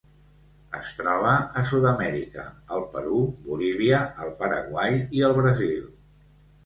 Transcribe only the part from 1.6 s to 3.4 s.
a Sud-amèrica: el Perú,